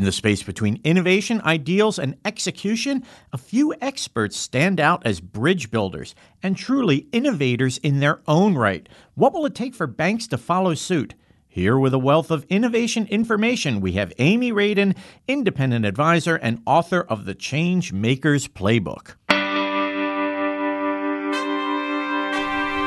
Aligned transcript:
In 0.00 0.06
the 0.06 0.12
space 0.12 0.42
between 0.42 0.80
innovation, 0.82 1.42
ideals, 1.44 1.98
and 1.98 2.16
execution, 2.24 3.04
a 3.34 3.36
few 3.36 3.74
experts 3.82 4.38
stand 4.38 4.80
out 4.80 5.04
as 5.04 5.20
bridge 5.20 5.70
builders 5.70 6.14
and 6.42 6.56
truly 6.56 7.06
innovators 7.12 7.76
in 7.76 8.00
their 8.00 8.22
own 8.26 8.54
right. 8.54 8.88
What 9.14 9.34
will 9.34 9.44
it 9.44 9.54
take 9.54 9.74
for 9.74 9.86
banks 9.86 10.26
to 10.28 10.38
follow 10.38 10.72
suit? 10.72 11.12
Here 11.46 11.78
with 11.78 11.92
a 11.92 11.98
wealth 11.98 12.30
of 12.30 12.46
innovation 12.48 13.08
information, 13.08 13.82
we 13.82 13.92
have 13.92 14.14
Amy 14.16 14.52
Radin, 14.52 14.96
independent 15.28 15.84
advisor 15.84 16.36
and 16.36 16.62
author 16.64 17.02
of 17.02 17.26
the 17.26 17.34
Change 17.34 17.92
Makers 17.92 18.48
Playbook. 18.48 19.16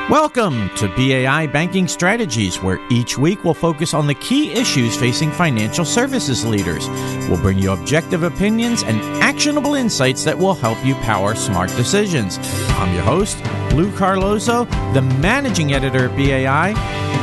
Welcome 0.09 0.69
to 0.75 0.89
BAI 0.97 1.47
Banking 1.47 1.87
Strategies, 1.87 2.61
where 2.61 2.77
each 2.91 3.17
week 3.17 3.45
we'll 3.45 3.53
focus 3.53 3.93
on 3.93 4.05
the 4.05 4.13
key 4.15 4.51
issues 4.51 4.97
facing 4.97 5.31
financial 5.31 5.85
services 5.85 6.45
leaders. 6.45 6.89
We'll 7.29 7.39
bring 7.39 7.57
you 7.57 7.71
objective 7.71 8.21
opinions 8.21 8.83
and 8.83 8.99
actionable 9.23 9.75
insights 9.75 10.25
that 10.25 10.37
will 10.37 10.55
help 10.55 10.77
you 10.85 10.95
power 10.95 11.35
smart 11.35 11.69
decisions. 11.77 12.37
I'm 12.71 12.93
your 12.93 13.03
host, 13.03 13.37
Lou 13.73 13.95
Carlozo, 13.95 14.65
the 14.93 15.01
managing 15.21 15.73
editor 15.73 16.09
at 16.09 16.17
BAI. 16.17 16.73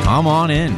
Come 0.03 0.25
on 0.25 0.49
in. 0.49 0.75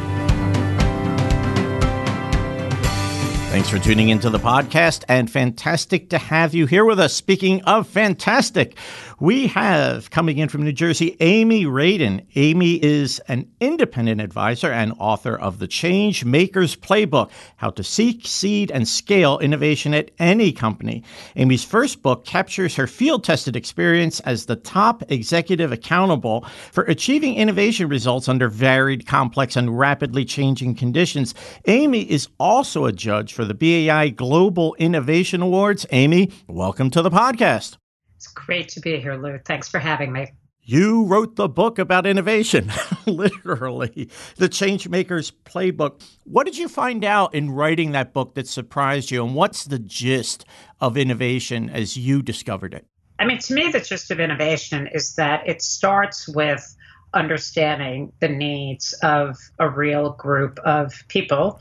Thanks 3.54 3.70
for 3.70 3.78
tuning 3.78 4.08
into 4.08 4.30
the 4.30 4.40
podcast 4.40 5.04
and 5.08 5.30
fantastic 5.30 6.10
to 6.10 6.18
have 6.18 6.54
you 6.54 6.66
here 6.66 6.84
with 6.84 6.98
us. 6.98 7.14
Speaking 7.14 7.62
of 7.62 7.86
fantastic, 7.86 8.76
we 9.20 9.46
have 9.48 10.10
coming 10.10 10.38
in 10.38 10.48
from 10.48 10.62
New 10.62 10.72
Jersey, 10.72 11.16
Amy 11.20 11.64
Radin. 11.64 12.26
Amy 12.34 12.82
is 12.82 13.20
an 13.28 13.48
independent 13.60 14.20
advisor 14.20 14.72
and 14.72 14.92
author 14.98 15.36
of 15.36 15.58
the 15.58 15.68
Change 15.68 16.24
Makers 16.24 16.74
Playbook 16.74 17.30
How 17.56 17.70
to 17.70 17.84
Seek, 17.84 18.26
Seed, 18.26 18.70
and 18.70 18.88
Scale 18.88 19.38
Innovation 19.38 19.94
at 19.94 20.10
Any 20.18 20.52
Company. 20.52 21.04
Amy's 21.36 21.64
first 21.64 22.02
book 22.02 22.24
captures 22.24 22.74
her 22.76 22.86
field 22.86 23.24
tested 23.24 23.56
experience 23.56 24.20
as 24.20 24.46
the 24.46 24.56
top 24.56 25.02
executive 25.10 25.72
accountable 25.72 26.44
for 26.72 26.84
achieving 26.84 27.36
innovation 27.36 27.88
results 27.88 28.28
under 28.28 28.48
varied, 28.48 29.06
complex, 29.06 29.56
and 29.56 29.78
rapidly 29.78 30.24
changing 30.24 30.74
conditions. 30.74 31.34
Amy 31.66 32.02
is 32.10 32.28
also 32.38 32.84
a 32.84 32.92
judge 32.92 33.32
for 33.32 33.44
the 33.44 33.54
BAI 33.54 34.08
Global 34.08 34.74
Innovation 34.78 35.42
Awards. 35.42 35.86
Amy, 35.90 36.32
welcome 36.48 36.90
to 36.90 37.02
the 37.02 37.10
podcast. 37.10 37.76
It's 38.24 38.32
great 38.32 38.70
to 38.70 38.80
be 38.80 38.98
here, 38.98 39.16
Lou. 39.16 39.36
Thanks 39.36 39.68
for 39.68 39.78
having 39.78 40.10
me. 40.10 40.32
You 40.62 41.04
wrote 41.04 41.36
the 41.36 41.46
book 41.46 41.78
about 41.78 42.06
innovation, 42.06 42.72
literally, 43.06 44.08
the 44.36 44.48
Changemakers 44.48 45.30
Playbook. 45.44 46.02
What 46.24 46.46
did 46.46 46.56
you 46.56 46.68
find 46.68 47.04
out 47.04 47.34
in 47.34 47.50
writing 47.50 47.92
that 47.92 48.14
book 48.14 48.34
that 48.34 48.48
surprised 48.48 49.10
you, 49.10 49.22
and 49.22 49.34
what's 49.34 49.64
the 49.64 49.78
gist 49.78 50.46
of 50.80 50.96
innovation 50.96 51.68
as 51.68 51.98
you 51.98 52.22
discovered 52.22 52.72
it? 52.72 52.86
I 53.18 53.26
mean, 53.26 53.40
to 53.40 53.52
me, 53.52 53.70
the 53.70 53.80
gist 53.80 54.10
of 54.10 54.18
innovation 54.20 54.88
is 54.94 55.16
that 55.16 55.46
it 55.46 55.60
starts 55.60 56.26
with 56.26 56.74
understanding 57.12 58.10
the 58.20 58.28
needs 58.28 58.94
of 59.02 59.36
a 59.58 59.68
real 59.68 60.12
group 60.12 60.58
of 60.60 60.94
people 61.08 61.60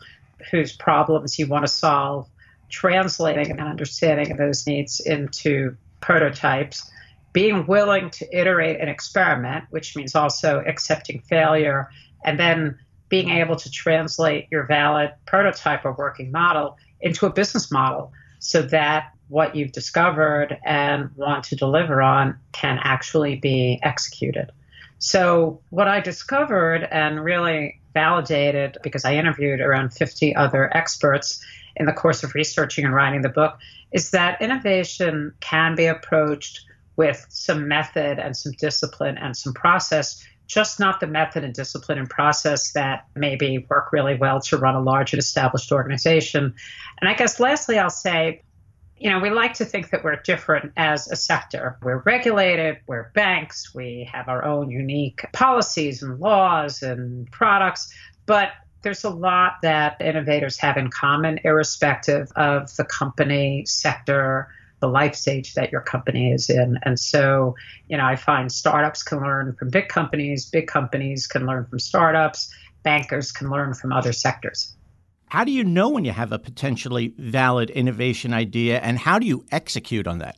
whose 0.49 0.77
problems 0.77 1.37
you 1.37 1.45
want 1.45 1.65
to 1.65 1.71
solve, 1.71 2.29
translating 2.69 3.51
and 3.51 3.59
understanding 3.59 4.37
those 4.37 4.65
needs 4.65 5.01
into 5.01 5.75
prototypes, 6.03 6.91
being 7.31 7.65
willing 7.65 8.09
to 8.11 8.37
iterate 8.37 8.79
and 8.79 8.89
experiment, 8.89 9.63
which 9.69 9.95
means 9.95 10.13
also 10.15 10.61
accepting 10.67 11.21
failure, 11.21 11.89
and 12.23 12.37
then 12.39 12.77
being 13.09 13.29
able 13.29 13.55
to 13.55 13.71
translate 13.71 14.47
your 14.51 14.65
valid 14.65 15.11
prototype 15.25 15.85
or 15.85 15.93
working 15.93 16.31
model 16.31 16.77
into 16.99 17.25
a 17.25 17.31
business 17.31 17.71
model 17.71 18.11
so 18.39 18.61
that 18.61 19.11
what 19.29 19.55
you've 19.55 19.71
discovered 19.71 20.57
and 20.65 21.09
want 21.15 21.45
to 21.45 21.55
deliver 21.55 22.01
on 22.01 22.37
can 22.51 22.79
actually 22.83 23.35
be 23.37 23.79
executed. 23.81 24.51
So, 24.99 25.61
what 25.69 25.87
I 25.87 26.01
discovered 26.01 26.87
and 26.91 27.23
really 27.23 27.81
validated 27.93 28.77
because 28.83 29.05
I 29.05 29.15
interviewed 29.15 29.61
around 29.61 29.93
50 29.93 30.35
other 30.35 30.75
experts 30.75 31.43
in 31.75 31.85
the 31.85 31.93
course 31.93 32.23
of 32.23 32.35
researching 32.35 32.85
and 32.85 32.93
writing 32.93 33.21
the 33.21 33.29
book 33.29 33.57
is 33.91 34.11
that 34.11 34.41
innovation 34.41 35.33
can 35.39 35.75
be 35.75 35.85
approached 35.85 36.61
with 36.95 37.25
some 37.29 37.67
method 37.67 38.19
and 38.19 38.35
some 38.37 38.51
discipline 38.53 39.17
and 39.17 39.35
some 39.35 39.53
process, 39.53 40.23
just 40.47 40.79
not 40.79 40.99
the 40.99 41.07
method 41.07 41.43
and 41.43 41.53
discipline 41.53 41.97
and 41.97 42.09
process 42.09 42.73
that 42.73 43.07
maybe 43.15 43.65
work 43.69 43.91
really 43.91 44.15
well 44.15 44.39
to 44.39 44.57
run 44.57 44.75
a 44.75 44.81
large 44.81 45.13
and 45.13 45.19
established 45.19 45.71
organization. 45.71 46.53
And 47.01 47.09
I 47.09 47.13
guess 47.13 47.39
lastly, 47.39 47.79
I'll 47.79 47.89
say, 47.89 48.43
you 48.97 49.09
know, 49.09 49.19
we 49.19 49.31
like 49.31 49.55
to 49.55 49.65
think 49.65 49.89
that 49.89 50.03
we're 50.03 50.15
different 50.17 50.71
as 50.77 51.11
a 51.11 51.15
sector. 51.15 51.77
We're 51.81 51.97
regulated, 52.05 52.77
we're 52.87 53.09
banks, 53.13 53.73
we 53.73 54.09
have 54.11 54.29
our 54.29 54.45
own 54.45 54.69
unique 54.69 55.25
policies 55.33 56.03
and 56.03 56.19
laws 56.19 56.83
and 56.83 57.29
products, 57.31 57.93
but 58.25 58.51
there's 58.83 59.03
a 59.03 59.09
lot 59.09 59.53
that 59.61 59.99
innovators 60.01 60.57
have 60.59 60.77
in 60.77 60.89
common, 60.89 61.39
irrespective 61.43 62.31
of 62.35 62.75
the 62.75 62.83
company 62.83 63.65
sector, 63.65 64.49
the 64.81 64.87
life 64.87 65.15
stage 65.15 65.53
that 65.53 65.71
your 65.71 65.81
company 65.81 66.33
is 66.33 66.49
in. 66.49 66.77
And 66.83 66.99
so, 66.99 67.55
you 67.87 67.97
know, 67.97 68.05
I 68.05 68.17
find 68.17 68.51
startups 68.51 69.01
can 69.01 69.21
learn 69.21 69.55
from 69.57 69.69
big 69.69 69.87
companies, 69.87 70.49
big 70.49 70.67
companies 70.67 71.25
can 71.25 71.45
learn 71.45 71.65
from 71.65 71.79
startups, 71.79 72.53
bankers 72.83 73.31
can 73.31 73.49
learn 73.49 73.73
from 73.73 73.93
other 73.93 74.11
sectors. 74.11 74.75
How 75.27 75.45
do 75.45 75.51
you 75.51 75.63
know 75.63 75.89
when 75.89 76.03
you 76.03 76.11
have 76.11 76.33
a 76.33 76.37
potentially 76.37 77.13
valid 77.17 77.69
innovation 77.69 78.33
idea 78.33 78.79
and 78.79 78.99
how 78.99 79.17
do 79.17 79.25
you 79.25 79.45
execute 79.51 80.05
on 80.05 80.19
that? 80.19 80.37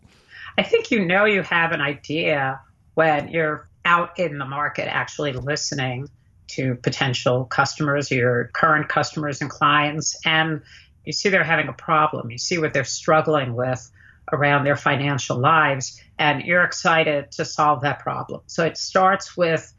I 0.58 0.64
think 0.64 0.92
you 0.92 1.04
know 1.04 1.26
you 1.26 1.42
have 1.42 1.72
an 1.72 1.82
idea 1.82 2.62
when 2.94 3.28
you're 3.28 3.68
out 3.84 4.18
in 4.20 4.38
the 4.38 4.46
market 4.46 4.88
actually 4.88 5.34
listening 5.34 6.08
to 6.48 6.76
potential 6.76 7.46
customers, 7.46 8.12
your 8.12 8.50
current 8.54 8.90
customers 8.90 9.42
and 9.42 9.50
clients, 9.50 10.18
and 10.26 10.62
you 11.04 11.14
see 11.14 11.30
they're 11.30 11.44
having 11.44 11.68
a 11.68 11.74
problem. 11.74 12.32
You 12.32 12.38
see 12.38 12.58
what 12.58 12.74
they're 12.74 12.84
struggling 12.84 13.56
with 13.56 13.92
around 14.32 14.64
their 14.64 14.76
financial 14.76 15.38
lives, 15.38 16.02
and 16.18 16.42
you're 16.44 16.64
excited 16.64 17.32
to 17.34 17.46
solve 17.46 17.82
that 17.82 18.00
problem. 18.00 18.42
So 18.48 18.66
it 18.66 18.78
starts 18.78 19.38
with 19.38 19.72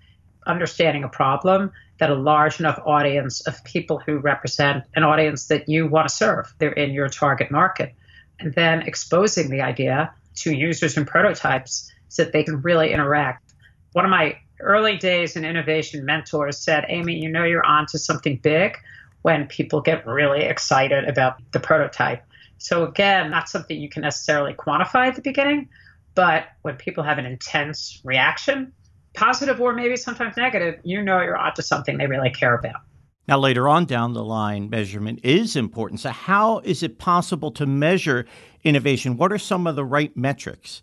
understanding 0.46 1.02
a 1.04 1.08
problem 1.08 1.72
that 1.98 2.10
a 2.10 2.14
large 2.14 2.60
enough 2.60 2.78
audience 2.84 3.46
of 3.46 3.64
people 3.64 3.98
who 3.98 4.18
represent 4.18 4.84
an 4.94 5.02
audience 5.02 5.46
that 5.46 5.68
you 5.68 5.86
want 5.86 6.08
to 6.08 6.14
serve, 6.14 6.54
they're 6.58 6.70
in 6.72 6.92
your 6.92 7.08
target 7.08 7.50
market, 7.50 7.94
and 8.38 8.54
then 8.54 8.82
exposing 8.82 9.50
the 9.50 9.62
idea 9.62 10.12
to 10.36 10.52
users 10.52 10.96
and 10.96 11.06
prototypes 11.06 11.90
so 12.08 12.22
that 12.22 12.32
they 12.32 12.44
can 12.44 12.60
really 12.60 12.92
interact. 12.92 13.54
One 13.92 14.04
of 14.04 14.10
my 14.10 14.38
early 14.60 14.96
days 14.96 15.36
in 15.36 15.44
innovation 15.44 16.04
mentors 16.04 16.58
said, 16.58 16.84
Amy, 16.88 17.14
you 17.14 17.28
know 17.28 17.44
you're 17.44 17.64
onto 17.64 17.98
something 17.98 18.38
big 18.42 18.76
when 19.22 19.46
people 19.46 19.80
get 19.80 20.06
really 20.06 20.42
excited 20.42 21.04
about 21.08 21.40
the 21.52 21.60
prototype. 21.60 22.22
So 22.58 22.84
again, 22.84 23.30
not 23.30 23.48
something 23.48 23.78
you 23.78 23.88
can 23.88 24.02
necessarily 24.02 24.54
quantify 24.54 25.08
at 25.08 25.16
the 25.16 25.22
beginning, 25.22 25.68
but 26.14 26.44
when 26.62 26.76
people 26.76 27.04
have 27.04 27.18
an 27.18 27.26
intense 27.26 28.00
reaction, 28.04 28.72
positive 29.14 29.60
or 29.60 29.72
maybe 29.72 29.96
sometimes 29.96 30.36
negative, 30.36 30.80
you 30.84 31.02
know 31.02 31.20
you're 31.20 31.36
onto 31.36 31.62
something 31.62 31.98
they 31.98 32.06
really 32.06 32.30
care 32.30 32.54
about. 32.54 32.80
Now, 33.28 33.38
later 33.38 33.68
on 33.68 33.86
down 33.86 34.12
the 34.12 34.22
line, 34.22 34.70
measurement 34.70 35.20
is 35.24 35.56
important. 35.56 36.00
So, 36.00 36.10
how 36.10 36.60
is 36.60 36.84
it 36.84 36.98
possible 36.98 37.50
to 37.52 37.66
measure 37.66 38.24
innovation? 38.62 39.16
What 39.16 39.32
are 39.32 39.38
some 39.38 39.66
of 39.66 39.74
the 39.74 39.84
right 39.84 40.16
metrics? 40.16 40.80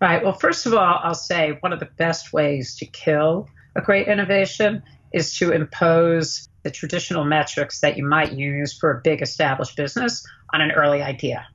Right. 0.00 0.22
Well, 0.22 0.32
first 0.32 0.66
of 0.66 0.74
all, 0.74 1.00
I'll 1.02 1.14
say 1.14 1.56
one 1.60 1.72
of 1.72 1.80
the 1.80 1.88
best 1.96 2.32
ways 2.32 2.76
to 2.76 2.86
kill 2.86 3.48
a 3.74 3.80
great 3.80 4.06
innovation 4.06 4.82
is 5.12 5.36
to 5.38 5.52
impose 5.52 6.48
the 6.62 6.70
traditional 6.70 7.24
metrics 7.24 7.80
that 7.80 7.96
you 7.96 8.04
might 8.04 8.32
use 8.32 8.76
for 8.76 8.90
a 8.90 9.00
big 9.02 9.22
established 9.22 9.76
business 9.76 10.24
on 10.52 10.60
an 10.60 10.70
early 10.72 11.02
idea. 11.02 11.46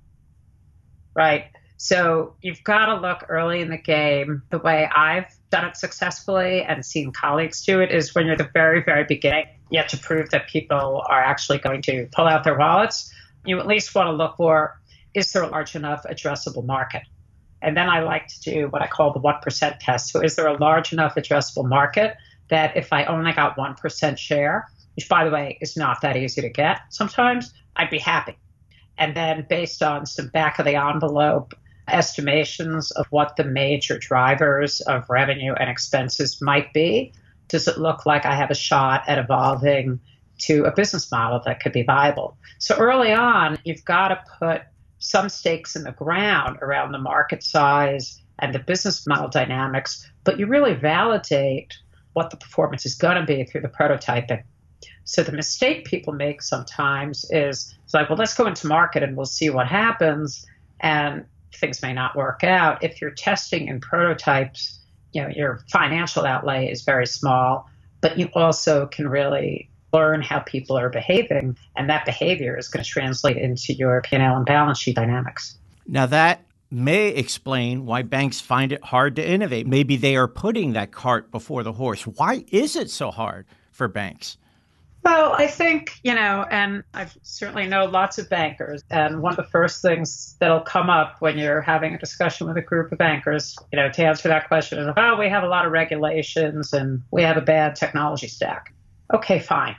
Right. 1.15 1.45
So 1.77 2.35
you've 2.41 2.63
got 2.63 2.85
to 2.87 2.95
look 2.95 3.25
early 3.29 3.61
in 3.61 3.69
the 3.69 3.77
game. 3.77 4.41
The 4.49 4.57
way 4.57 4.89
I've 4.93 5.27
done 5.49 5.65
it 5.65 5.77
successfully 5.77 6.63
and 6.63 6.85
seen 6.85 7.11
colleagues 7.11 7.63
do 7.65 7.81
it 7.81 7.91
is 7.91 8.15
when 8.15 8.25
you're 8.25 8.37
the 8.37 8.49
very, 8.53 8.83
very 8.83 9.03
beginning, 9.03 9.47
you 9.69 9.79
have 9.79 9.89
to 9.89 9.97
prove 9.97 10.29
that 10.29 10.47
people 10.47 11.03
are 11.09 11.21
actually 11.21 11.57
going 11.57 11.81
to 11.83 12.07
pull 12.13 12.25
out 12.25 12.43
their 12.43 12.57
wallets. 12.57 13.13
You 13.45 13.59
at 13.59 13.67
least 13.67 13.93
want 13.93 14.07
to 14.07 14.13
look 14.13 14.37
for 14.37 14.79
is 15.13 15.31
there 15.31 15.43
a 15.43 15.47
large 15.47 15.75
enough 15.75 16.05
addressable 16.09 16.65
market? 16.65 17.03
And 17.63 17.75
then 17.77 17.89
I 17.89 18.01
like 18.01 18.27
to 18.27 18.41
do 18.41 18.67
what 18.67 18.81
I 18.81 18.87
call 18.87 19.13
the 19.13 19.19
1% 19.19 19.79
test. 19.79 20.11
So, 20.11 20.21
is 20.21 20.35
there 20.35 20.47
a 20.47 20.57
large 20.57 20.93
enough 20.93 21.15
addressable 21.15 21.67
market 21.67 22.15
that 22.49 22.75
if 22.75 22.91
I 22.91 23.05
only 23.05 23.31
got 23.31 23.57
1% 23.57 24.17
share, 24.17 24.67
which 24.95 25.09
by 25.09 25.23
the 25.23 25.31
way 25.31 25.57
is 25.61 25.75
not 25.77 26.01
that 26.01 26.17
easy 26.17 26.41
to 26.41 26.49
get 26.49 26.81
sometimes, 26.89 27.53
I'd 27.75 27.89
be 27.89 27.99
happy. 27.99 28.37
And 28.97 29.15
then, 29.15 29.45
based 29.49 29.81
on 29.81 30.05
some 30.05 30.27
back 30.27 30.59
of 30.59 30.65
the 30.65 30.75
envelope 30.75 31.53
estimations 31.87 32.91
of 32.91 33.07
what 33.09 33.35
the 33.35 33.43
major 33.43 33.97
drivers 33.97 34.81
of 34.81 35.09
revenue 35.09 35.53
and 35.53 35.69
expenses 35.69 36.41
might 36.41 36.71
be, 36.73 37.13
does 37.47 37.67
it 37.67 37.77
look 37.77 38.05
like 38.05 38.25
I 38.25 38.35
have 38.35 38.51
a 38.51 38.55
shot 38.55 39.03
at 39.07 39.17
evolving 39.17 39.99
to 40.39 40.63
a 40.65 40.71
business 40.71 41.11
model 41.11 41.41
that 41.45 41.59
could 41.59 41.71
be 41.71 41.83
viable. 41.83 42.37
So 42.57 42.75
early 42.75 43.13
on, 43.13 43.57
you've 43.63 43.85
got 43.85 44.09
to 44.09 44.23
put 44.39 44.61
some 45.03 45.27
stakes 45.29 45.75
in 45.75 45.83
the 45.83 45.91
ground 45.91 46.57
around 46.61 46.91
the 46.91 46.97
market 46.97 47.43
size 47.43 48.21
and 48.39 48.55
the 48.55 48.59
business 48.59 49.05
model 49.05 49.27
dynamics, 49.27 50.09
but 50.23 50.39
you 50.39 50.47
really 50.47 50.73
validate 50.73 51.77
what 52.13 52.29
the 52.29 52.37
performance 52.37 52.85
is 52.85 52.95
going 52.95 53.17
to 53.17 53.25
be 53.25 53.43
through 53.43 53.61
the 53.61 53.67
prototyping. 53.67 54.43
So 55.03 55.21
the 55.21 55.33
mistake 55.33 55.85
people 55.85 56.13
make 56.13 56.41
sometimes 56.41 57.25
is 57.29 57.75
it's 57.83 57.93
like, 57.93 58.09
well, 58.09 58.17
let's 58.17 58.33
go 58.33 58.47
into 58.47 58.67
market 58.67 59.03
and 59.03 59.17
we'll 59.17 59.25
see 59.25 59.49
what 59.49 59.67
happens. 59.67 60.45
And 60.79 61.25
things 61.53 61.81
may 61.81 61.93
not 61.93 62.15
work 62.15 62.43
out. 62.43 62.83
If 62.83 63.01
you're 63.01 63.11
testing 63.11 63.67
in 63.67 63.81
prototypes, 63.81 64.79
you 65.11 65.21
know, 65.21 65.29
your 65.29 65.59
financial 65.69 66.25
outlay 66.25 66.71
is 66.71 66.83
very 66.83 67.05
small, 67.05 67.69
but 68.01 68.17
you 68.17 68.29
also 68.33 68.87
can 68.87 69.07
really 69.07 69.69
learn 69.93 70.21
how 70.21 70.39
people 70.39 70.77
are 70.77 70.89
behaving, 70.89 71.57
and 71.75 71.89
that 71.89 72.05
behavior 72.05 72.57
is 72.57 72.67
going 72.67 72.83
to 72.83 72.89
translate 72.89 73.37
into 73.37 73.73
your 73.73 74.01
P&L 74.01 74.35
and 74.35 74.45
balance 74.45 74.79
sheet 74.79 74.95
dynamics. 74.95 75.57
Now 75.87 76.05
that 76.07 76.45
may 76.71 77.09
explain 77.09 77.85
why 77.85 78.01
banks 78.01 78.41
find 78.41 78.71
it 78.71 78.83
hard 78.83 79.15
to 79.15 79.27
innovate. 79.27 79.67
Maybe 79.67 79.95
they 79.95 80.15
are 80.15 80.27
putting 80.27 80.73
that 80.73 80.91
cart 80.91 81.31
before 81.31 81.61
the 81.61 81.73
horse. 81.73 82.07
Why 82.07 82.43
is 82.51 82.75
it 82.75 82.89
so 82.89 83.11
hard 83.11 83.45
for 83.71 83.87
banks? 83.87 84.37
Well, 85.03 85.33
I 85.33 85.47
think, 85.47 85.99
you 86.03 86.15
know, 86.15 86.45
and 86.49 86.83
I 86.93 87.07
certainly 87.23 87.67
know 87.67 87.85
lots 87.85 88.17
of 88.17 88.29
bankers. 88.29 88.83
And 88.89 89.21
one 89.21 89.33
of 89.33 89.37
the 89.37 89.51
first 89.51 89.81
things 89.81 90.37
that'll 90.39 90.61
come 90.61 90.89
up 90.89 91.17
when 91.19 91.37
you're 91.37 91.61
having 91.61 91.93
a 91.93 91.99
discussion 91.99 92.47
with 92.47 92.55
a 92.55 92.61
group 92.61 92.91
of 92.91 92.97
bankers, 92.97 93.55
you 93.71 93.77
know, 93.77 93.89
to 93.91 94.05
answer 94.05 94.29
that 94.29 94.47
question 94.47 94.79
is, 94.79 94.87
oh, 94.95 95.17
we 95.17 95.27
have 95.27 95.43
a 95.43 95.47
lot 95.47 95.65
of 95.65 95.73
regulations 95.73 96.71
and 96.71 97.03
we 97.11 97.21
have 97.21 97.35
a 97.35 97.41
bad 97.41 97.75
technology 97.75 98.27
stack. 98.27 98.73
Okay, 99.13 99.39
fine. 99.39 99.75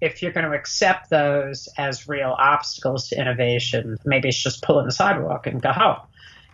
If 0.00 0.22
you're 0.22 0.32
going 0.32 0.46
to 0.46 0.56
accept 0.56 1.10
those 1.10 1.68
as 1.76 2.08
real 2.08 2.34
obstacles 2.38 3.08
to 3.08 3.20
innovation, 3.20 3.98
maybe 4.04 4.28
it's 4.28 4.42
just 4.42 4.62
pulling 4.62 4.86
the 4.86 4.92
sidewalk 4.92 5.46
and 5.46 5.60
go 5.60 5.72
home. 5.72 5.98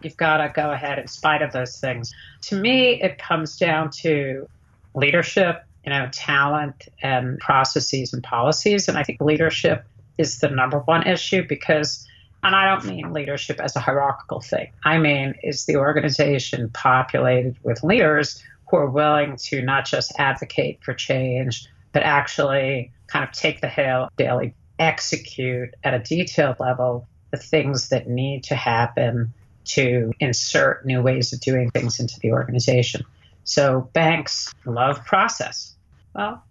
You've 0.03 0.17
got 0.17 0.39
to 0.39 0.53
go 0.55 0.71
ahead 0.71 0.99
in 0.99 1.07
spite 1.09 1.43
of 1.43 1.53
those 1.53 1.79
things. 1.79 2.13
To 2.43 2.57
me, 2.61 3.03
it 3.03 3.19
comes 3.19 3.57
down 3.57 3.91
to 4.03 4.49
leadership 4.95 5.65
you 5.85 5.91
know, 5.91 6.09
talent 6.13 6.89
and 7.03 7.39
processes 7.39 8.13
and 8.13 8.23
policies. 8.23 8.89
And 8.89 8.97
I 8.97 9.03
think 9.03 9.21
leadership 9.21 9.85
is 10.17 10.39
the 10.39 10.49
number 10.49 10.79
one 10.79 11.07
issue 11.07 11.47
because, 11.47 12.07
and 12.43 12.55
I 12.55 12.67
don't 12.67 12.87
mean 12.87 13.13
leadership 13.13 13.61
as 13.61 13.77
a 13.77 13.81
hierarchical 13.81 14.41
thing. 14.41 14.71
I 14.85 14.99
mean, 14.99 15.35
is 15.43 15.67
the 15.67 15.77
organization 15.77 16.71
populated 16.71 17.57
with 17.63 17.83
leaders 17.83 18.43
who 18.71 18.79
are 18.79 18.89
willing 18.89 19.37
to 19.37 19.61
not 19.63 19.85
just 19.85 20.13
advocate 20.19 20.83
for 20.83 20.95
change, 20.95 21.69
but 21.95 22.03
actually 22.03 22.93
kind 23.07 23.25
of 23.25 23.33
take 23.33 23.63
the 23.63 23.69
hill 23.69 24.11
daily, 24.19 24.53
execute 24.79 25.73
at 25.83 25.95
a 25.95 26.01
detailed 26.01 26.59
level 26.61 27.07
the 27.31 27.37
things 27.39 27.89
that 27.89 28.09
need 28.09 28.45
to 28.45 28.55
happen 28.55 29.33
to 29.65 30.13
insert 30.21 30.85
new 30.85 31.01
ways 31.01 31.33
of 31.33 31.41
doing 31.41 31.71
things 31.71 32.01
into 32.01 32.19
the 32.21 32.33
organization. 32.33 33.03
So 33.45 33.89
banks 33.93 34.53
love 34.67 35.05
process. 35.07 35.75
Well, 36.15 36.45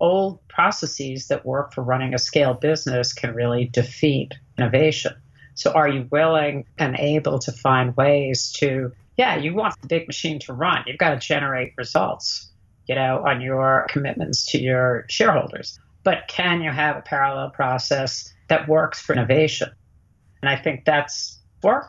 old 0.00 0.46
processes 0.48 1.28
that 1.28 1.46
work 1.46 1.72
for 1.72 1.82
running 1.82 2.12
a 2.12 2.18
scale 2.18 2.54
business 2.54 3.12
can 3.12 3.34
really 3.34 3.66
defeat 3.66 4.34
innovation. 4.58 5.14
So, 5.54 5.72
are 5.72 5.88
you 5.88 6.06
willing 6.10 6.64
and 6.78 6.96
able 6.98 7.38
to 7.40 7.52
find 7.52 7.96
ways 7.96 8.52
to, 8.58 8.92
yeah, 9.16 9.36
you 9.36 9.52
want 9.52 9.80
the 9.80 9.88
big 9.88 10.06
machine 10.06 10.38
to 10.40 10.52
run. 10.52 10.84
You've 10.86 10.98
got 10.98 11.10
to 11.10 11.18
generate 11.18 11.74
results, 11.76 12.49
you 12.86 12.94
know, 12.94 13.22
on 13.26 13.40
your 13.40 13.86
commitments 13.88 14.46
to 14.52 14.58
your 14.58 15.06
shareholders. 15.08 15.78
But 16.02 16.28
can 16.28 16.62
you 16.62 16.70
have 16.70 16.96
a 16.96 17.02
parallel 17.02 17.50
process 17.50 18.32
that 18.48 18.68
works 18.68 19.00
for 19.00 19.12
innovation? 19.12 19.70
And 20.42 20.48
I 20.48 20.56
think 20.56 20.84
that's 20.84 21.38
work. 21.62 21.88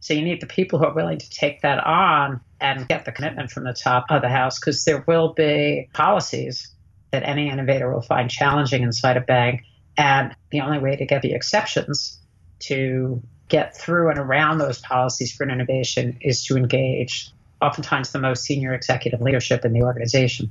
So, 0.00 0.14
you 0.14 0.22
need 0.22 0.40
the 0.40 0.46
people 0.46 0.78
who 0.78 0.86
are 0.86 0.94
willing 0.94 1.18
to 1.18 1.30
take 1.30 1.62
that 1.62 1.84
on 1.86 2.40
and 2.60 2.88
get 2.88 3.04
the 3.04 3.12
commitment 3.12 3.50
from 3.50 3.64
the 3.64 3.72
top 3.72 4.06
of 4.10 4.22
the 4.22 4.28
house 4.28 4.58
because 4.58 4.84
there 4.84 5.04
will 5.06 5.32
be 5.32 5.88
policies 5.92 6.72
that 7.12 7.22
any 7.22 7.48
innovator 7.48 7.92
will 7.92 8.02
find 8.02 8.30
challenging 8.30 8.82
inside 8.82 9.16
a 9.16 9.20
bank. 9.20 9.62
And 9.96 10.34
the 10.50 10.62
only 10.62 10.78
way 10.78 10.96
to 10.96 11.06
get 11.06 11.22
the 11.22 11.34
exceptions 11.34 12.18
to 12.60 13.22
get 13.48 13.76
through 13.76 14.08
and 14.08 14.18
around 14.18 14.58
those 14.58 14.80
policies 14.80 15.32
for 15.32 15.44
an 15.44 15.50
innovation 15.50 16.16
is 16.22 16.44
to 16.46 16.56
engage 16.56 17.30
oftentimes 17.62 18.12
the 18.12 18.18
most 18.18 18.44
senior 18.44 18.74
executive 18.74 19.20
leadership 19.20 19.64
in 19.64 19.72
the 19.72 19.82
organization. 19.82 20.50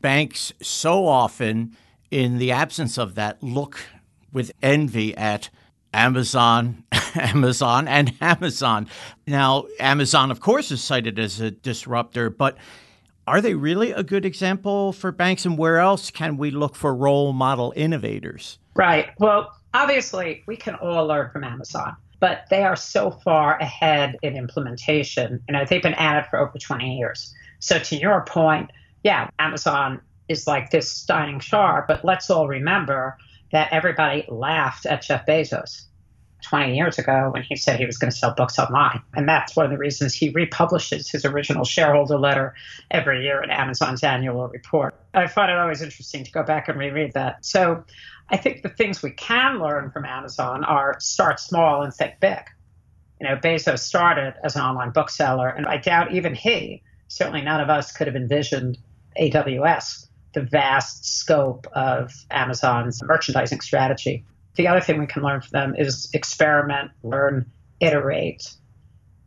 Banks 0.00 0.52
so 0.62 1.06
often, 1.06 1.76
in 2.10 2.38
the 2.38 2.52
absence 2.52 2.98
of 2.98 3.14
that, 3.14 3.42
look 3.42 3.80
with 4.32 4.52
envy 4.62 5.16
at 5.16 5.48
Amazon, 5.92 6.84
Amazon, 7.14 7.88
and 7.88 8.12
Amazon. 8.20 8.86
Now, 9.26 9.64
Amazon, 9.80 10.30
of 10.30 10.40
course, 10.40 10.70
is 10.70 10.84
cited 10.84 11.18
as 11.18 11.40
a 11.40 11.50
disruptor, 11.50 12.28
but 12.30 12.56
are 13.26 13.40
they 13.40 13.54
really 13.54 13.90
a 13.92 14.02
good 14.02 14.24
example 14.24 14.92
for 14.92 15.10
banks? 15.10 15.44
And 15.44 15.58
where 15.58 15.78
else 15.78 16.10
can 16.10 16.36
we 16.36 16.50
look 16.50 16.76
for 16.76 16.94
role 16.94 17.32
model 17.32 17.72
innovators? 17.74 18.58
Right. 18.74 19.08
Well, 19.18 19.52
obviously, 19.74 20.44
we 20.46 20.56
can 20.56 20.74
all 20.76 21.06
learn 21.06 21.30
from 21.30 21.42
Amazon, 21.42 21.96
but 22.20 22.44
they 22.50 22.62
are 22.62 22.76
so 22.76 23.10
far 23.10 23.58
ahead 23.58 24.16
in 24.22 24.36
implementation. 24.36 25.42
You 25.48 25.52
know, 25.52 25.64
they've 25.64 25.82
been 25.82 25.94
at 25.94 26.18
it 26.18 26.30
for 26.30 26.38
over 26.38 26.58
20 26.58 26.96
years. 26.98 27.34
So, 27.58 27.78
to 27.78 27.96
your 27.96 28.24
point, 28.24 28.70
yeah, 29.02 29.30
Amazon 29.38 30.00
is 30.28 30.46
like 30.46 30.70
this 30.70 31.04
shining 31.06 31.40
star, 31.40 31.84
but 31.86 32.04
let's 32.04 32.30
all 32.30 32.48
remember 32.48 33.16
that 33.52 33.72
everybody 33.72 34.24
laughed 34.28 34.86
at 34.86 35.02
Jeff 35.02 35.26
Bezos 35.26 35.84
20 36.42 36.76
years 36.76 36.98
ago 36.98 37.30
when 37.32 37.42
he 37.42 37.56
said 37.56 37.78
he 37.78 37.86
was 37.86 37.98
going 37.98 38.10
to 38.10 38.16
sell 38.16 38.34
books 38.34 38.58
online. 38.58 39.02
And 39.14 39.28
that's 39.28 39.56
one 39.56 39.64
of 39.64 39.72
the 39.72 39.78
reasons 39.78 40.14
he 40.14 40.28
republishes 40.30 41.10
his 41.10 41.24
original 41.24 41.64
shareholder 41.64 42.18
letter 42.18 42.54
every 42.90 43.24
year 43.24 43.42
in 43.42 43.50
Amazon's 43.50 44.04
annual 44.04 44.48
report. 44.48 44.94
I 45.14 45.26
find 45.26 45.50
it 45.50 45.58
always 45.58 45.82
interesting 45.82 46.24
to 46.24 46.30
go 46.30 46.42
back 46.42 46.68
and 46.68 46.78
reread 46.78 47.14
that. 47.14 47.44
So 47.44 47.84
I 48.28 48.36
think 48.36 48.62
the 48.62 48.68
things 48.68 49.02
we 49.02 49.10
can 49.10 49.58
learn 49.60 49.90
from 49.90 50.04
Amazon 50.04 50.64
are 50.64 50.96
start 51.00 51.40
small 51.40 51.82
and 51.82 51.92
think 51.92 52.20
big. 52.20 52.42
You 53.20 53.28
know, 53.28 53.36
Bezos 53.36 53.78
started 53.78 54.34
as 54.44 54.56
an 54.56 54.62
online 54.62 54.90
bookseller, 54.90 55.48
and 55.48 55.66
I 55.66 55.78
doubt 55.78 56.12
even 56.12 56.34
he, 56.34 56.82
certainly 57.08 57.40
none 57.40 57.60
of 57.60 57.70
us, 57.70 57.92
could 57.92 58.06
have 58.08 58.16
envisioned 58.16 58.78
AWS 59.18 60.06
the 60.34 60.42
vast 60.42 61.18
scope 61.18 61.66
of 61.72 62.12
Amazon's 62.30 63.02
merchandising 63.02 63.62
strategy. 63.62 64.22
The 64.56 64.68
other 64.68 64.80
thing 64.80 64.98
we 64.98 65.06
can 65.06 65.22
learn 65.22 65.40
from 65.40 65.50
them 65.50 65.74
is 65.76 66.10
experiment, 66.12 66.90
learn, 67.02 67.50
iterate, 67.80 68.54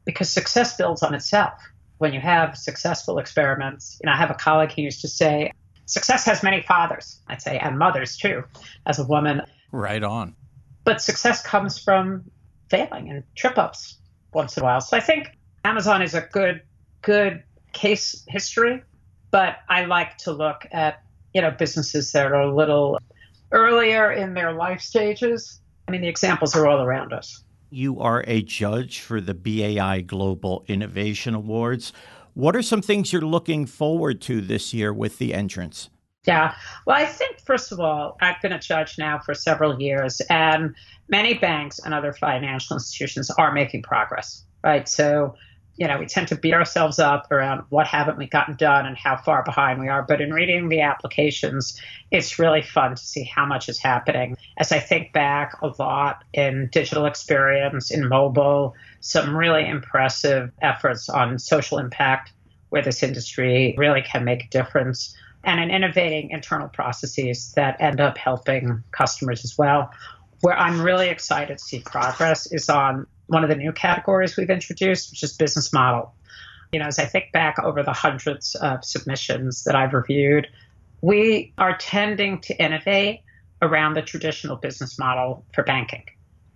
because 0.06 0.30
success 0.30 0.76
builds 0.76 1.04
on 1.04 1.14
itself. 1.14 1.54
When 2.00 2.14
you 2.14 2.20
have 2.20 2.58
successful 2.58 3.20
experiments, 3.20 4.00
you 4.02 4.08
know, 4.08 4.14
I 4.14 4.18
have 4.18 4.32
a 4.32 4.36
colleague 4.36 4.72
who 4.72 4.82
used 4.82 5.02
to 5.02 5.08
say, 5.08 5.52
success 5.86 6.26
has 6.26 6.44
many 6.44 6.62
fathers, 6.62 7.20
I'd 7.28 7.42
say, 7.42 7.58
and 7.60 7.78
mothers 7.78 8.18
too, 8.18 8.44
as 8.86 9.00
a 9.00 9.04
woman. 9.04 9.42
Right 9.72 10.04
on. 10.04 10.36
But 10.84 11.02
success 11.02 11.44
comes 11.44 11.78
from 11.78 12.24
failing 12.70 13.10
and 13.10 13.24
trip 13.36 13.58
ups 13.58 13.98
once 14.34 14.58
in 14.58 14.64
a 14.64 14.66
while. 14.66 14.82
So 14.82 14.98
I 14.98 15.02
think 15.02 15.38
Amazon 15.64 16.02
is 16.02 16.14
a 16.14 16.22
good, 16.22 16.62
good 17.02 17.44
case 17.74 18.24
history 18.28 18.82
but 19.32 19.58
I 19.68 19.86
like 19.86 20.18
to 20.20 20.32
look 20.32 20.66
at, 20.72 21.04
you 21.34 21.42
know, 21.42 21.52
businesses 21.52 22.12
that 22.14 22.26
are 22.26 22.42
a 22.42 22.54
little 22.54 23.00
earlier 23.52 24.12
in 24.12 24.34
their 24.34 24.54
life 24.54 24.82
stages. 24.82 25.62
I 25.88 25.92
mean, 25.92 26.02
the 26.02 26.08
examples 26.08 26.56
are 26.56 26.68
all 26.68 26.84
around 26.84 27.14
us. 27.14 27.44
You 27.72 28.00
are 28.00 28.24
a 28.28 28.42
judge 28.42 29.00
for 29.00 29.22
the 29.22 29.34
BAI 29.34 30.02
Global 30.02 30.64
Innovation 30.68 31.36
Awards. 31.36 31.94
What 32.34 32.56
are 32.56 32.62
some 32.62 32.82
things 32.82 33.12
you're 33.12 33.22
looking 33.22 33.66
forward 33.66 34.22
to 34.22 34.42
this 34.42 34.74
year 34.74 34.94
with 34.94 35.18
the 35.18 35.34
entrance? 35.34 35.90
Yeah. 36.26 36.54
Well, 36.86 36.98
I 36.98 37.06
think, 37.06 37.40
first 37.46 37.72
of 37.72 37.80
all, 37.80 38.18
I've 38.22 38.42
been 38.42 38.52
a 38.52 38.60
judge 38.60 38.98
now 38.98 39.20
for 39.20 39.34
several 39.34 39.82
years, 39.82 40.22
and 40.30 40.76
many 41.08 41.34
banks 41.34 41.80
and 41.80 41.94
other 41.94 42.14
financial 42.14 42.76
institutions 42.76 43.30
are 43.32 43.52
making 43.52 43.84
progress, 43.84 44.44
right? 44.64 44.88
So 44.88 45.36
you 45.80 45.88
know, 45.88 45.98
we 45.98 46.06
tend 46.06 46.28
to 46.28 46.36
beat 46.36 46.54
ourselves 46.54 47.00
up 47.00 47.32
around 47.32 47.64
what 47.70 47.88
haven't 47.88 48.18
we 48.18 48.28
gotten 48.28 48.58
done 48.58 48.86
and 48.86 48.98
how 48.98 49.16
far 49.16 49.44
behind 49.44 49.80
we 49.80 49.88
are. 49.88 50.04
But 50.04 50.20
in 50.20 50.34
reading 50.34 50.68
the 50.68 50.82
applications, 50.82 51.80
it's 52.12 52.38
really 52.38 52.62
fun 52.62 52.96
to 52.96 53.02
see 53.02 53.24
how 53.24 53.46
much 53.46 53.70
is 53.70 53.80
happening. 53.80 54.36
As 54.58 54.74
I 54.74 54.80
think 54.80 55.14
back 55.14 55.54
a 55.62 55.72
lot 55.80 56.26
in 56.34 56.68
digital 56.74 57.06
experience, 57.06 57.92
in 57.92 58.10
mobile, 58.10 58.76
some 59.00 59.34
really 59.34 59.66
impressive 59.66 60.52
efforts 60.62 61.08
on 61.08 61.40
social 61.40 61.78
impact 61.78 62.34
where 62.68 62.82
this 62.82 63.02
industry 63.02 63.74
really 63.78 64.02
can 64.02 64.26
make 64.26 64.44
a 64.44 64.50
difference 64.50 65.16
and 65.46 65.62
in 65.62 65.72
innovating 65.72 66.32
internal 66.32 66.68
processes 66.68 67.54
that 67.56 67.80
end 67.80 68.02
up 68.02 68.18
helping 68.18 68.84
customers 68.92 69.46
as 69.46 69.58
well. 69.58 69.90
Where 70.42 70.58
I'm 70.58 70.82
really 70.82 71.08
excited 71.08 71.58
to 71.58 71.64
see 71.64 71.80
progress 71.80 72.52
is 72.52 72.70
on 72.70 73.08
one 73.30 73.44
of 73.44 73.50
the 73.50 73.56
new 73.56 73.72
categories 73.72 74.36
we've 74.36 74.50
introduced, 74.50 75.12
which 75.12 75.24
is 75.24 75.34
business 75.34 75.72
model. 75.72 76.14
You 76.72 76.80
know, 76.80 76.86
as 76.86 77.00
I 77.00 77.06
think 77.06 77.32
back 77.32 77.58
over 77.60 77.82
the 77.84 77.94
hundreds 77.94 78.56
of 78.56 78.84
submissions 78.84 79.64
that 79.64 79.76
I've 79.76 79.94
reviewed, 79.94 80.48
we 81.02 81.54
are 81.58 81.78
tending 81.78 82.42
to 82.42 82.62
innovate 82.62 83.22
around 83.62 83.94
the 83.94 84.02
traditional 84.02 84.56
business 84.56 85.00
model 85.00 85.46
for 85.54 85.64
banking. 85.64 86.04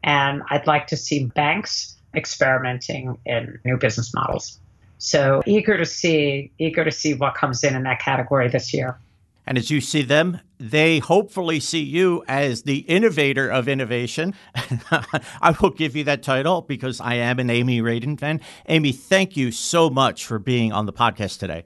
And 0.03 0.44
I'd 0.50 0.68
like 0.68 0.88
to 0.88 0.98
see 0.98 1.25
banks 1.25 1.96
experimenting 2.15 3.18
in 3.25 3.60
new 3.63 3.77
business 3.77 4.13
models. 4.13 4.60
So 4.98 5.42
eager 5.46 5.77
to 5.77 5.86
see, 5.86 6.51
eager 6.60 6.84
to 6.84 6.92
see 6.92 7.13
what 7.13 7.36
comes 7.36 7.63
in 7.63 7.75
in 7.75 7.84
that 7.84 8.00
category 8.00 8.50
this 8.50 8.74
year. 8.74 8.98
And 9.46 9.58
as 9.58 9.70
you 9.70 9.82
see 9.82 10.02
them, 10.02 10.40
they 10.60 11.00
hopefully 11.00 11.60
see 11.60 11.84
you 11.84 12.24
as 12.28 12.64
the 12.64 12.80
innovator 12.80 13.50
of 13.50 13.68
innovation. 13.68 14.34
I 14.56 15.56
will 15.62 15.72
give 15.72 15.96
you 15.96 16.06
that 16.06 16.24
title 16.24 16.62
because 16.62 17.02
I 17.02 17.16
am 17.16 17.40
an 17.40 17.50
Amy 17.50 17.82
Radin 17.82 18.20
fan. 18.20 18.40
Amy, 18.68 18.92
thank 18.92 19.36
you 19.36 19.52
so 19.52 19.90
much 19.90 20.26
for 20.26 20.40
being 20.40 20.72
on 20.72 20.86
the 20.86 20.94
podcast 20.94 21.40
today. 21.40 21.66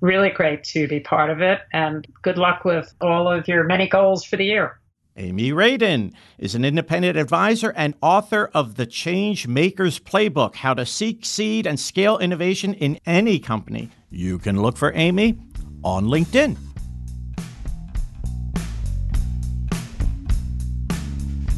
Really 0.00 0.30
great 0.30 0.64
to 0.64 0.88
be 0.88 0.98
part 1.00 1.30
of 1.30 1.40
it. 1.40 1.60
And 1.72 2.06
good 2.22 2.38
luck 2.38 2.64
with 2.64 2.92
all 3.00 3.30
of 3.30 3.46
your 3.46 3.64
many 3.64 3.88
goals 3.88 4.24
for 4.24 4.36
the 4.36 4.44
year. 4.44 4.80
Amy 5.16 5.50
Radin 5.50 6.12
is 6.38 6.54
an 6.54 6.64
independent 6.64 7.16
advisor 7.16 7.72
and 7.76 7.94
author 8.00 8.50
of 8.54 8.76
the 8.76 8.86
Change 8.86 9.46
Makers 9.46 10.00
Playbook 10.00 10.56
How 10.56 10.72
to 10.74 10.86
Seek, 10.86 11.26
Seed, 11.26 11.66
and 11.66 11.78
Scale 11.78 12.18
Innovation 12.18 12.74
in 12.74 12.98
Any 13.04 13.38
Company. 13.38 13.90
You 14.08 14.38
can 14.38 14.60
look 14.62 14.76
for 14.76 14.92
Amy 14.94 15.38
on 15.84 16.06
LinkedIn. 16.06 16.69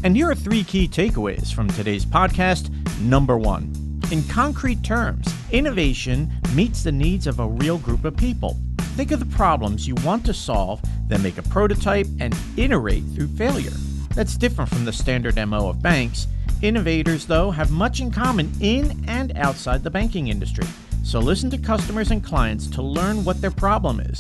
And 0.05 0.17
here 0.17 0.29
are 0.29 0.35
three 0.35 0.65
key 0.65 0.89
takeaways 0.89 1.55
from 1.55 1.69
today's 1.69 2.05
podcast. 2.05 2.71
Number 2.99 3.39
one, 3.39 3.73
in 4.11 4.25
concrete 4.25 4.83
terms, 4.83 5.33
innovation 5.53 6.29
meets 6.57 6.83
the 6.83 6.91
needs 6.91 7.29
of 7.29 7.39
a 7.39 7.47
real 7.47 7.79
group 7.79 8.05
of 8.05 8.17
people. 8.17 8.57
Think 8.97 9.13
of 9.13 9.21
the 9.21 9.37
problems 9.37 9.87
you 9.87 9.95
want 10.05 10.27
to 10.27 10.35
solve, 10.35 10.83
then 11.07 11.23
make 11.23 11.39
a 11.39 11.43
prototype 11.43 12.09
and 12.19 12.37
iterate 12.57 13.05
through 13.15 13.29
failure. 13.29 13.71
That's 14.17 14.37
different 14.37 14.71
from 14.71 14.85
the 14.85 14.93
standard 14.93 15.37
MO 15.47 15.69
of 15.69 15.81
banks. 15.81 16.27
Innovators, 16.63 17.27
though, 17.27 17.53
have 17.53 17.71
much 17.71 18.01
in 18.01 18.11
common 18.11 18.51
in 18.61 19.05
and 19.07 19.37
outside 19.37 19.85
the 19.85 19.91
banking 19.91 20.29
industry. 20.29 20.67
So 21.05 21.21
listen 21.21 21.49
to 21.51 21.59
customers 21.59 22.11
and 22.11 22.25
clients 22.25 22.67
to 22.69 22.83
learn 22.83 23.25
what 23.25 23.41
their 23.41 23.53
problem 23.53 24.01
is. 24.01 24.19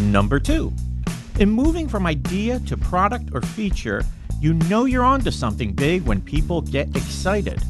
Number 0.00 0.40
two, 0.40 0.72
in 1.38 1.50
moving 1.50 1.88
from 1.88 2.06
idea 2.06 2.58
to 2.60 2.78
product 2.78 3.28
or 3.34 3.42
feature, 3.42 4.02
you 4.40 4.54
know 4.54 4.84
you're 4.84 5.04
onto 5.04 5.30
something 5.30 5.72
big 5.72 6.02
when 6.02 6.20
people 6.20 6.60
get 6.60 6.94
excited. 6.96 7.62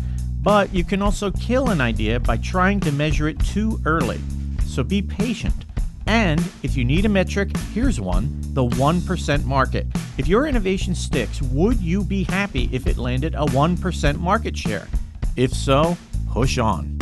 But 0.42 0.72
you 0.72 0.84
can 0.84 1.02
also 1.02 1.30
kill 1.32 1.70
an 1.70 1.80
idea 1.80 2.20
by 2.20 2.36
trying 2.36 2.80
to 2.80 2.92
measure 2.92 3.28
it 3.28 3.38
too 3.40 3.80
early. 3.84 4.20
So 4.64 4.82
be 4.82 5.02
patient. 5.02 5.64
And 6.06 6.40
if 6.62 6.76
you 6.76 6.84
need 6.84 7.04
a 7.04 7.08
metric, 7.08 7.56
here's 7.72 8.00
one 8.00 8.40
the 8.54 8.64
1% 8.64 9.44
market. 9.44 9.86
If 10.18 10.28
your 10.28 10.46
innovation 10.46 10.94
sticks, 10.94 11.42
would 11.42 11.78
you 11.80 12.02
be 12.04 12.24
happy 12.24 12.70
if 12.72 12.86
it 12.86 12.96
landed 12.96 13.34
a 13.34 13.44
1% 13.46 14.18
market 14.18 14.56
share? 14.56 14.88
If 15.36 15.52
so, 15.52 15.96
push 16.30 16.58
on. 16.58 16.98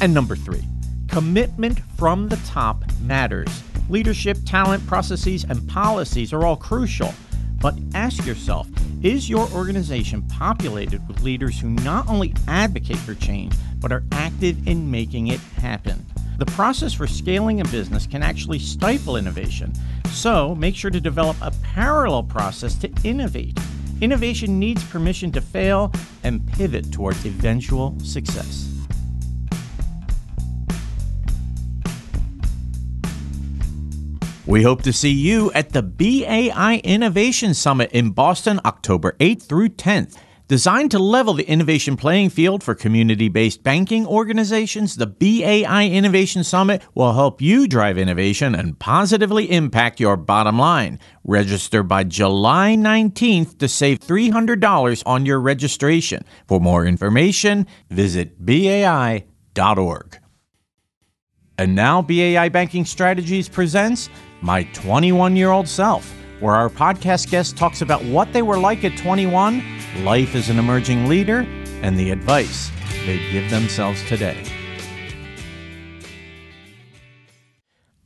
And 0.00 0.12
number 0.12 0.36
three, 0.36 0.64
commitment 1.06 1.80
from 1.96 2.28
the 2.28 2.36
top 2.38 2.84
matters. 3.02 3.62
Leadership, 3.88 4.36
talent, 4.44 4.86
processes, 4.86 5.44
and 5.44 5.66
policies 5.68 6.32
are 6.32 6.44
all 6.44 6.56
crucial. 6.56 7.14
But 7.60 7.78
ask 7.94 8.24
yourself 8.24 8.68
is 9.02 9.30
your 9.30 9.48
organization 9.52 10.22
populated 10.22 11.06
with 11.06 11.22
leaders 11.22 11.60
who 11.60 11.70
not 11.70 12.08
only 12.08 12.34
advocate 12.48 12.96
for 12.98 13.14
change, 13.14 13.54
but 13.78 13.92
are 13.92 14.02
active 14.12 14.66
in 14.66 14.90
making 14.90 15.28
it 15.28 15.40
happen? 15.56 16.04
The 16.38 16.46
process 16.46 16.94
for 16.94 17.06
scaling 17.06 17.60
a 17.60 17.64
business 17.64 18.06
can 18.06 18.22
actually 18.22 18.58
stifle 18.58 19.16
innovation, 19.16 19.72
so 20.10 20.54
make 20.54 20.76
sure 20.76 20.90
to 20.90 21.00
develop 21.00 21.36
a 21.40 21.52
parallel 21.62 22.24
process 22.24 22.74
to 22.76 22.90
innovate. 23.04 23.58
Innovation 24.00 24.58
needs 24.58 24.84
permission 24.84 25.32
to 25.32 25.40
fail 25.40 25.92
and 26.22 26.46
pivot 26.46 26.92
towards 26.92 27.24
eventual 27.24 27.98
success. 28.00 28.67
We 34.48 34.62
hope 34.62 34.80
to 34.84 34.94
see 34.94 35.12
you 35.12 35.52
at 35.52 35.74
the 35.74 35.82
BAI 35.82 36.80
Innovation 36.82 37.52
Summit 37.52 37.90
in 37.92 38.12
Boston, 38.12 38.62
October 38.64 39.14
8th 39.20 39.42
through 39.42 39.68
10th. 39.68 40.16
Designed 40.48 40.90
to 40.92 40.98
level 40.98 41.34
the 41.34 41.46
innovation 41.46 41.98
playing 41.98 42.30
field 42.30 42.62
for 42.62 42.74
community 42.74 43.28
based 43.28 43.62
banking 43.62 44.06
organizations, 44.06 44.96
the 44.96 45.06
BAI 45.06 45.88
Innovation 45.88 46.44
Summit 46.44 46.80
will 46.94 47.12
help 47.12 47.42
you 47.42 47.68
drive 47.68 47.98
innovation 47.98 48.54
and 48.54 48.78
positively 48.78 49.50
impact 49.50 50.00
your 50.00 50.16
bottom 50.16 50.58
line. 50.58 50.98
Register 51.24 51.82
by 51.82 52.04
July 52.04 52.74
19th 52.74 53.58
to 53.58 53.68
save 53.68 54.00
$300 54.00 55.02
on 55.04 55.26
your 55.26 55.40
registration. 55.40 56.24
For 56.46 56.58
more 56.58 56.86
information, 56.86 57.66
visit 57.90 58.42
BAI.org. 58.46 60.18
And 61.58 61.74
now, 61.74 62.00
BAI 62.00 62.48
Banking 62.50 62.84
Strategies 62.84 63.48
presents 63.48 64.08
my 64.40 64.62
21 64.74 65.36
year 65.36 65.50
old 65.50 65.68
self, 65.68 66.14
where 66.40 66.54
our 66.54 66.68
podcast 66.68 67.30
guest 67.30 67.56
talks 67.56 67.80
about 67.80 68.04
what 68.04 68.32
they 68.32 68.42
were 68.42 68.58
like 68.58 68.84
at 68.84 68.96
21, 68.96 69.62
life 70.04 70.34
as 70.34 70.48
an 70.48 70.58
emerging 70.58 71.08
leader, 71.08 71.46
and 71.82 71.98
the 71.98 72.10
advice 72.10 72.70
they 73.06 73.18
give 73.32 73.50
themselves 73.50 74.02
today. 74.04 74.44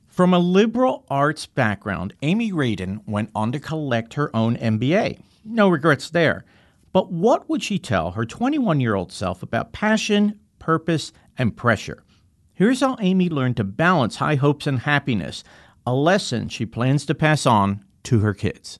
From 0.07 0.35
a 0.35 0.39
liberal 0.39 1.05
arts 1.09 1.47
background, 1.47 2.15
Amy 2.23 2.53
Radin 2.53 3.01
went 3.07 3.31
on 3.35 3.51
to 3.53 3.59
collect 3.59 4.15
her 4.15 4.35
own 4.37 4.57
MBA. 4.57 5.21
No 5.45 5.69
regrets 5.69 6.11
there. 6.11 6.45
But 6.93 7.11
what 7.11 7.49
would 7.49 7.63
she 7.63 7.79
tell 7.79 8.11
her 8.11 8.27
21 8.27 8.81
year 8.81 8.95
old 8.95 9.11
self 9.11 9.43
about 9.43 9.73
passion, 9.73 10.39
purpose, 10.59 11.13
and 11.39 11.57
pressure? 11.57 12.05
Here's 12.53 12.81
how 12.81 12.97
Amy 13.01 13.31
learned 13.31 13.57
to 13.57 13.65
balance 13.65 14.17
high 14.17 14.35
hopes 14.35 14.67
and 14.67 14.81
happiness 14.81 15.43
a 15.87 15.95
lesson 15.95 16.49
she 16.49 16.67
plans 16.67 17.07
to 17.07 17.15
pass 17.15 17.47
on 17.47 17.85
to 18.05 18.21
her 18.21 18.35
kids. 18.35 18.79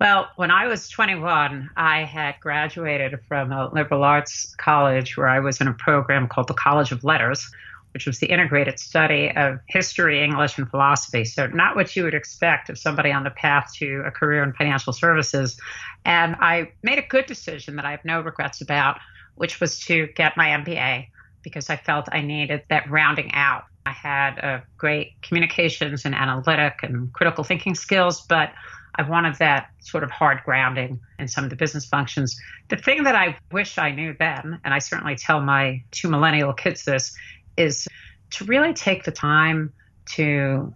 Well, 0.00 0.30
when 0.36 0.50
I 0.50 0.66
was 0.66 0.88
21, 0.88 1.70
I 1.76 2.04
had 2.04 2.36
graduated 2.40 3.20
from 3.28 3.52
a 3.52 3.68
liberal 3.70 4.02
arts 4.02 4.54
college 4.56 5.16
where 5.16 5.28
I 5.28 5.40
was 5.40 5.60
in 5.60 5.68
a 5.68 5.74
program 5.74 6.26
called 6.26 6.48
the 6.48 6.54
College 6.54 6.90
of 6.90 7.04
Letters, 7.04 7.50
which 7.92 8.06
was 8.06 8.18
the 8.18 8.26
integrated 8.26 8.78
study 8.78 9.30
of 9.36 9.58
history, 9.68 10.22
English, 10.24 10.56
and 10.56 10.70
philosophy. 10.70 11.26
So, 11.26 11.48
not 11.48 11.76
what 11.76 11.94
you 11.94 12.04
would 12.04 12.14
expect 12.14 12.70
of 12.70 12.78
somebody 12.78 13.12
on 13.12 13.24
the 13.24 13.30
path 13.30 13.72
to 13.76 14.02
a 14.06 14.10
career 14.10 14.42
in 14.42 14.54
financial 14.54 14.94
services. 14.94 15.60
And 16.06 16.34
I 16.40 16.72
made 16.82 16.98
a 16.98 17.06
good 17.06 17.26
decision 17.26 17.76
that 17.76 17.84
I 17.84 17.90
have 17.90 18.04
no 18.04 18.22
regrets 18.22 18.62
about, 18.62 18.98
which 19.34 19.60
was 19.60 19.80
to 19.80 20.06
get 20.14 20.34
my 20.34 20.46
MBA 20.48 21.08
because 21.42 21.68
I 21.68 21.76
felt 21.76 22.08
I 22.10 22.22
needed 22.22 22.62
that 22.70 22.90
rounding 22.90 23.32
out 23.34 23.64
I 23.86 23.92
had 23.92 24.38
a 24.38 24.62
great 24.76 25.20
communications 25.22 26.04
and 26.04 26.14
analytic 26.14 26.80
and 26.82 27.12
critical 27.12 27.44
thinking 27.44 27.74
skills, 27.74 28.22
but 28.22 28.52
I 28.94 29.02
wanted 29.02 29.36
that 29.36 29.70
sort 29.80 30.04
of 30.04 30.10
hard 30.10 30.40
grounding 30.44 31.00
in 31.18 31.28
some 31.28 31.44
of 31.44 31.50
the 31.50 31.56
business 31.56 31.86
functions. 31.86 32.38
The 32.68 32.76
thing 32.76 33.04
that 33.04 33.14
I 33.14 33.38
wish 33.52 33.78
I 33.78 33.92
knew 33.92 34.14
then, 34.18 34.60
and 34.64 34.74
I 34.74 34.78
certainly 34.78 35.16
tell 35.16 35.40
my 35.40 35.82
two 35.90 36.08
millennial 36.08 36.52
kids 36.52 36.84
this, 36.84 37.16
is 37.56 37.88
to 38.30 38.44
really 38.44 38.74
take 38.74 39.04
the 39.04 39.12
time 39.12 39.72
to 40.12 40.74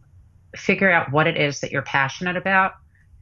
figure 0.57 0.91
out 0.91 1.11
what 1.11 1.27
it 1.27 1.37
is 1.37 1.61
that 1.61 1.73
you're 1.73 1.83
passionate 1.83 2.37
about 2.37 2.75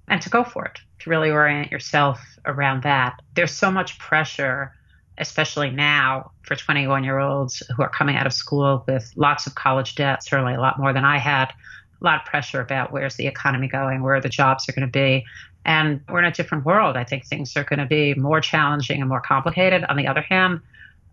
and 0.08 0.20
to 0.22 0.30
go 0.30 0.44
for 0.44 0.66
it, 0.66 0.78
to 1.00 1.10
really 1.10 1.30
orient 1.30 1.70
yourself 1.70 2.20
around 2.44 2.82
that. 2.82 3.20
There's 3.34 3.52
so 3.52 3.70
much 3.70 3.98
pressure 3.98 4.72
especially 5.18 5.70
now 5.70 6.30
for 6.42 6.56
21 6.56 7.04
year 7.04 7.18
olds 7.18 7.62
who 7.74 7.82
are 7.82 7.88
coming 7.88 8.16
out 8.16 8.26
of 8.26 8.32
school 8.32 8.84
with 8.86 9.12
lots 9.16 9.46
of 9.46 9.54
college 9.54 9.94
debt, 9.94 10.24
certainly 10.24 10.54
a 10.54 10.60
lot 10.60 10.78
more 10.78 10.92
than 10.92 11.04
I 11.04 11.18
had, 11.18 11.52
a 12.00 12.04
lot 12.04 12.20
of 12.20 12.26
pressure 12.26 12.60
about 12.60 12.92
where's 12.92 13.16
the 13.16 13.26
economy 13.26 13.68
going, 13.68 14.02
where 14.02 14.20
the 14.20 14.28
jobs 14.28 14.68
are 14.68 14.72
going 14.72 14.86
to 14.86 14.92
be. 14.92 15.24
And 15.64 16.00
we're 16.08 16.20
in 16.20 16.24
a 16.24 16.32
different 16.32 16.64
world. 16.64 16.96
I 16.96 17.04
think 17.04 17.26
things 17.26 17.56
are 17.56 17.64
going 17.64 17.78
to 17.78 17.86
be 17.86 18.14
more 18.14 18.40
challenging 18.40 19.00
and 19.00 19.08
more 19.08 19.20
complicated. 19.20 19.84
On 19.84 19.96
the 19.96 20.08
other 20.08 20.22
hand, 20.22 20.60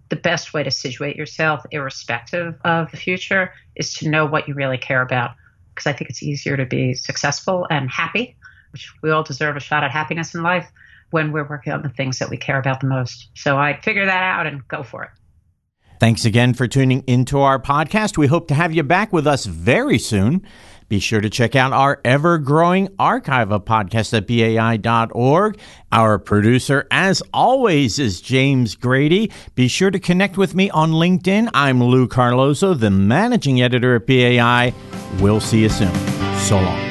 the 0.10 0.15
best 0.15 0.53
way 0.53 0.63
to 0.63 0.72
situate 0.72 1.15
yourself, 1.15 1.63
irrespective 1.70 2.56
of 2.65 2.89
the 2.89 2.98
future, 2.98 3.53
is 3.75 3.94
to 3.96 4.10
know 4.10 4.25
what 4.25 4.48
you 4.48 4.56
really 4.56 4.79
care 4.79 5.01
about. 5.01 5.32
Because 5.75 5.86
I 5.86 5.94
think 5.94 6.10
it's 6.10 6.24
easier 6.24 6.58
to 6.58 6.65
be 6.65 6.96
successful 6.96 7.68
and 7.70 7.89
happy, 7.91 8.36
which 8.72 8.91
we 9.03 9.12
all 9.12 9.24
deserve 9.24 9.56
a 9.56 9.60
shot 9.60 9.84
at 9.84 9.91
happiness 9.91 10.34
in 10.34 10.41
life 10.41 10.72
when 11.12 11.32
we're 11.32 11.48
working 11.48 11.74
on 11.74 11.82
the 11.82 11.89
things 11.89 12.20
that 12.20 12.30
we 12.30 12.38
care 12.38 12.60
about 12.60 12.82
the 12.82 12.88
most. 12.88 13.30
So 13.36 13.58
I 13.58 13.80
figure 13.82 14.06
that 14.06 14.24
out 14.24 14.48
and 14.48 14.68
go 14.68 14.84
for 14.84 15.04
it. 15.04 15.10
Thanks 16.00 16.24
again 16.24 16.54
for 16.54 16.66
tuning 16.66 17.04
into 17.08 17.39
our 17.39 17.60
podcast. 17.60 18.18
We 18.18 18.28
hope 18.28 18.48
to 18.48 18.54
have 18.54 18.74
you 18.74 18.84
back 18.84 19.12
with 19.12 19.28
us 19.28 19.46
very 19.46 20.00
soon. 20.00 20.46
Be 20.88 21.00
sure 21.00 21.22
to 21.22 21.30
check 21.30 21.56
out 21.56 21.72
our 21.72 22.01
ever 22.04 22.39
growing 22.39 22.89
archive 22.98 23.51
of 23.51 23.63
podcasts 23.63 24.18
at 24.18 24.25
BAI.org. 24.25 25.60
Our 25.92 26.18
producer, 26.18 26.88
as 26.89 27.22
always, 27.32 28.00
is 28.00 28.22
James 28.22 28.75
Grady. 28.75 29.32
Be 29.54 29.68
sure 29.68 29.92
to 29.92 30.00
connect 30.00 30.36
with 30.36 30.56
me 30.56 30.72
on 30.72 30.92
LinkedIn. 30.92 31.51
I'm 31.54 31.84
Lou 31.84 32.08
Carlozo, 32.08 32.74
the 32.74 32.89
managing 32.89 33.62
editor 33.62 33.96
at 33.96 34.08
BAI. 34.08 34.74
We'll 35.20 35.42
see 35.42 35.62
you 35.62 35.70
soon. 35.70 35.94
So 36.39 36.60
long. 36.60 36.88